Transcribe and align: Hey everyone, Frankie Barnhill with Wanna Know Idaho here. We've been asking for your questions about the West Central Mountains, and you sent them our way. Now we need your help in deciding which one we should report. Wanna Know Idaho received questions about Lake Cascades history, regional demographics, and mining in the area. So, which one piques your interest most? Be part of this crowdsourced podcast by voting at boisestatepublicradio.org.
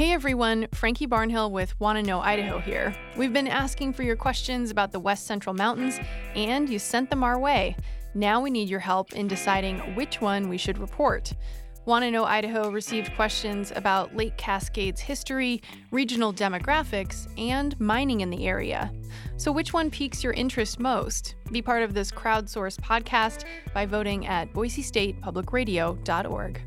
Hey 0.00 0.12
everyone, 0.12 0.66
Frankie 0.72 1.06
Barnhill 1.06 1.50
with 1.50 1.78
Wanna 1.78 2.02
Know 2.02 2.20
Idaho 2.20 2.58
here. 2.58 2.96
We've 3.18 3.34
been 3.34 3.46
asking 3.46 3.92
for 3.92 4.02
your 4.02 4.16
questions 4.16 4.70
about 4.70 4.92
the 4.92 4.98
West 4.98 5.26
Central 5.26 5.54
Mountains, 5.54 6.00
and 6.34 6.70
you 6.70 6.78
sent 6.78 7.10
them 7.10 7.22
our 7.22 7.38
way. 7.38 7.76
Now 8.14 8.40
we 8.40 8.48
need 8.48 8.70
your 8.70 8.80
help 8.80 9.12
in 9.12 9.28
deciding 9.28 9.94
which 9.94 10.22
one 10.22 10.48
we 10.48 10.56
should 10.56 10.78
report. 10.78 11.34
Wanna 11.84 12.10
Know 12.10 12.24
Idaho 12.24 12.70
received 12.70 13.14
questions 13.14 13.74
about 13.76 14.16
Lake 14.16 14.38
Cascades 14.38 15.02
history, 15.02 15.60
regional 15.90 16.32
demographics, 16.32 17.28
and 17.38 17.78
mining 17.78 18.22
in 18.22 18.30
the 18.30 18.48
area. 18.48 18.90
So, 19.36 19.52
which 19.52 19.74
one 19.74 19.90
piques 19.90 20.24
your 20.24 20.32
interest 20.32 20.80
most? 20.80 21.34
Be 21.52 21.60
part 21.60 21.82
of 21.82 21.92
this 21.92 22.10
crowdsourced 22.10 22.80
podcast 22.80 23.44
by 23.74 23.84
voting 23.84 24.26
at 24.26 24.50
boisestatepublicradio.org. 24.54 26.62